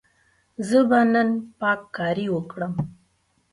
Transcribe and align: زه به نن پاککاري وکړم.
زه 0.67 0.79
به 0.89 0.99
نن 1.13 1.29
پاککاري 1.59 2.27
وکړم. 2.31 2.73